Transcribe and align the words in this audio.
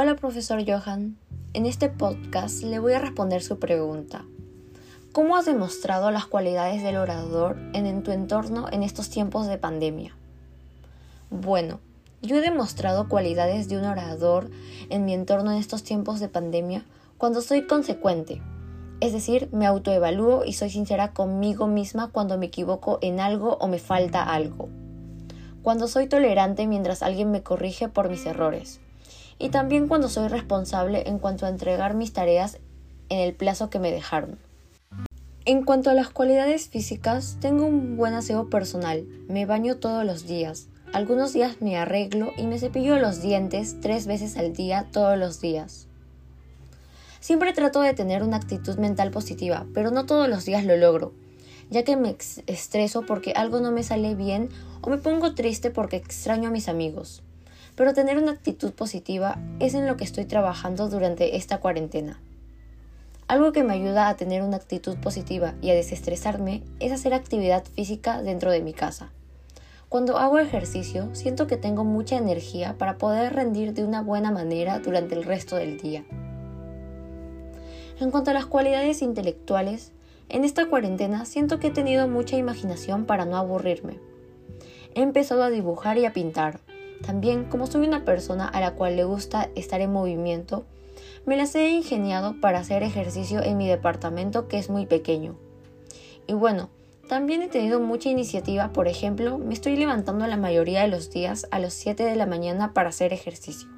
Hola 0.00 0.14
profesor 0.14 0.62
Johan, 0.64 1.16
en 1.54 1.66
este 1.66 1.88
podcast 1.88 2.62
le 2.62 2.78
voy 2.78 2.92
a 2.92 3.00
responder 3.00 3.42
su 3.42 3.58
pregunta. 3.58 4.24
¿Cómo 5.10 5.36
has 5.36 5.44
demostrado 5.44 6.12
las 6.12 6.24
cualidades 6.24 6.84
del 6.84 6.98
orador 6.98 7.56
en, 7.72 8.04
tu 8.04 8.12
entorno 8.12 8.68
en 8.70 8.84
estos 8.84 9.10
tiempos 9.10 9.48
de 9.48 9.58
pandemia? 9.58 10.14
Bueno, 11.30 11.80
yo 12.22 12.36
he 12.36 12.40
demostrado 12.40 13.08
cualidades 13.08 13.68
de 13.68 13.76
un 13.76 13.86
orador 13.86 14.52
en 14.88 15.04
mi 15.04 15.14
entorno 15.14 15.50
en 15.50 15.58
estos 15.58 15.82
tiempos 15.82 16.20
de 16.20 16.28
pandemia 16.28 16.84
cuando 17.16 17.42
soy 17.42 17.66
consecuente, 17.66 18.40
es 19.00 19.12
decir, 19.12 19.48
me 19.50 19.66
autoevalúo 19.66 20.44
y 20.44 20.52
soy 20.52 20.70
sincera 20.70 21.12
conmigo 21.12 21.66
misma 21.66 22.12
cuando 22.12 22.38
me 22.38 22.46
equivoco 22.46 23.00
en 23.02 23.18
algo 23.18 23.56
o 23.56 23.66
me 23.66 23.80
falta 23.80 24.22
algo. 24.22 24.68
Cuando 25.64 25.88
soy 25.88 26.06
tolerante 26.06 26.68
mientras 26.68 27.02
alguien 27.02 27.32
me 27.32 27.42
corrige 27.42 27.88
por 27.88 28.08
mis 28.08 28.26
errores. 28.26 28.78
Y 29.38 29.50
también 29.50 29.88
cuando 29.88 30.08
soy 30.08 30.28
responsable 30.28 31.04
en 31.06 31.18
cuanto 31.18 31.46
a 31.46 31.48
entregar 31.48 31.94
mis 31.94 32.12
tareas 32.12 32.58
en 33.08 33.20
el 33.20 33.34
plazo 33.34 33.70
que 33.70 33.78
me 33.78 33.90
dejaron. 33.90 34.38
En 35.44 35.64
cuanto 35.64 35.88
a 35.88 35.94
las 35.94 36.10
cualidades 36.10 36.68
físicas, 36.68 37.38
tengo 37.40 37.64
un 37.64 37.96
buen 37.96 38.12
aseo 38.14 38.50
personal. 38.50 39.06
Me 39.28 39.46
baño 39.46 39.76
todos 39.76 40.04
los 40.04 40.26
días. 40.26 40.68
Algunos 40.92 41.32
días 41.32 41.60
me 41.60 41.76
arreglo 41.76 42.32
y 42.36 42.42
me 42.46 42.58
cepillo 42.58 42.98
los 42.98 43.22
dientes 43.22 43.80
tres 43.80 44.06
veces 44.06 44.36
al 44.36 44.52
día 44.52 44.88
todos 44.92 45.18
los 45.18 45.40
días. 45.40 45.86
Siempre 47.20 47.52
trato 47.52 47.80
de 47.80 47.94
tener 47.94 48.22
una 48.22 48.36
actitud 48.36 48.78
mental 48.78 49.10
positiva, 49.10 49.66
pero 49.74 49.90
no 49.90 50.06
todos 50.06 50.28
los 50.28 50.44
días 50.44 50.64
lo 50.64 50.76
logro, 50.76 51.12
ya 51.68 51.82
que 51.82 51.96
me 51.96 52.16
estreso 52.46 53.04
porque 53.06 53.32
algo 53.32 53.60
no 53.60 53.72
me 53.72 53.82
sale 53.82 54.14
bien 54.14 54.48
o 54.80 54.90
me 54.90 54.98
pongo 54.98 55.34
triste 55.34 55.70
porque 55.70 55.96
extraño 55.96 56.48
a 56.48 56.52
mis 56.52 56.68
amigos. 56.68 57.22
Pero 57.78 57.94
tener 57.94 58.18
una 58.18 58.32
actitud 58.32 58.72
positiva 58.72 59.38
es 59.60 59.74
en 59.74 59.86
lo 59.86 59.96
que 59.96 60.02
estoy 60.02 60.24
trabajando 60.24 60.88
durante 60.88 61.36
esta 61.36 61.60
cuarentena. 61.60 62.20
Algo 63.28 63.52
que 63.52 63.62
me 63.62 63.72
ayuda 63.72 64.08
a 64.08 64.16
tener 64.16 64.42
una 64.42 64.56
actitud 64.56 64.96
positiva 64.96 65.54
y 65.62 65.70
a 65.70 65.74
desestresarme 65.74 66.64
es 66.80 66.90
hacer 66.90 67.14
actividad 67.14 67.64
física 67.64 68.20
dentro 68.20 68.50
de 68.50 68.62
mi 68.62 68.72
casa. 68.72 69.12
Cuando 69.88 70.18
hago 70.18 70.40
ejercicio, 70.40 71.14
siento 71.14 71.46
que 71.46 71.56
tengo 71.56 71.84
mucha 71.84 72.16
energía 72.16 72.76
para 72.76 72.98
poder 72.98 73.32
rendir 73.32 73.74
de 73.74 73.84
una 73.84 74.02
buena 74.02 74.32
manera 74.32 74.80
durante 74.80 75.14
el 75.14 75.22
resto 75.22 75.54
del 75.54 75.78
día. 75.78 76.04
En 78.00 78.10
cuanto 78.10 78.32
a 78.32 78.34
las 78.34 78.46
cualidades 78.46 79.02
intelectuales, 79.02 79.92
en 80.28 80.44
esta 80.44 80.66
cuarentena 80.66 81.24
siento 81.26 81.60
que 81.60 81.68
he 81.68 81.70
tenido 81.70 82.08
mucha 82.08 82.36
imaginación 82.36 83.04
para 83.04 83.24
no 83.24 83.36
aburrirme. 83.36 84.00
He 84.96 85.02
empezado 85.02 85.44
a 85.44 85.50
dibujar 85.50 85.96
y 85.96 86.06
a 86.06 86.12
pintar. 86.12 86.58
También, 87.04 87.44
como 87.44 87.66
soy 87.66 87.86
una 87.86 88.04
persona 88.04 88.46
a 88.46 88.60
la 88.60 88.74
cual 88.74 88.96
le 88.96 89.04
gusta 89.04 89.50
estar 89.54 89.80
en 89.80 89.92
movimiento, 89.92 90.64
me 91.26 91.36
las 91.36 91.54
he 91.54 91.70
ingeniado 91.70 92.40
para 92.40 92.58
hacer 92.58 92.82
ejercicio 92.82 93.42
en 93.42 93.56
mi 93.56 93.68
departamento 93.68 94.48
que 94.48 94.58
es 94.58 94.70
muy 94.70 94.86
pequeño. 94.86 95.36
Y 96.26 96.32
bueno, 96.32 96.70
también 97.08 97.40
he 97.40 97.48
tenido 97.48 97.80
mucha 97.80 98.10
iniciativa, 98.10 98.72
por 98.72 98.88
ejemplo, 98.88 99.38
me 99.38 99.54
estoy 99.54 99.76
levantando 99.76 100.26
la 100.26 100.36
mayoría 100.36 100.82
de 100.82 100.88
los 100.88 101.10
días 101.10 101.46
a 101.50 101.58
las 101.58 101.72
7 101.72 102.04
de 102.04 102.16
la 102.16 102.26
mañana 102.26 102.74
para 102.74 102.90
hacer 102.90 103.12
ejercicio. 103.12 103.68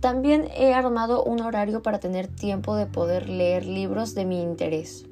También 0.00 0.48
he 0.54 0.74
armado 0.74 1.24
un 1.24 1.40
horario 1.40 1.82
para 1.82 1.98
tener 1.98 2.28
tiempo 2.28 2.76
de 2.76 2.86
poder 2.86 3.28
leer 3.28 3.64
libros 3.64 4.14
de 4.14 4.26
mi 4.26 4.42
interés. 4.42 5.06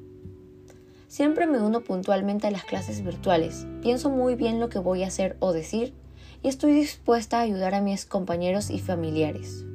Siempre 1.07 1.45
me 1.45 1.61
uno 1.61 1.81
puntualmente 1.81 2.47
a 2.47 2.51
las 2.51 2.63
clases 2.63 3.03
virtuales, 3.03 3.67
pienso 3.81 4.09
muy 4.09 4.35
bien 4.35 4.59
lo 4.59 4.69
que 4.69 4.79
voy 4.79 5.03
a 5.03 5.07
hacer 5.07 5.35
o 5.39 5.51
decir 5.51 5.93
y 6.43 6.49
estoy 6.49 6.73
dispuesta 6.73 7.39
a 7.39 7.41
ayudar 7.41 7.73
a 7.73 7.81
mis 7.81 8.05
compañeros 8.05 8.69
y 8.69 8.79
familiares. 8.79 9.65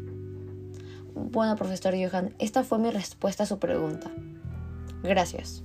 Bueno, 1.14 1.56
profesor 1.56 1.94
Johan, 1.94 2.34
esta 2.38 2.62
fue 2.62 2.78
mi 2.78 2.90
respuesta 2.90 3.42
a 3.42 3.46
su 3.46 3.58
pregunta. 3.58 4.10
Gracias. 5.02 5.64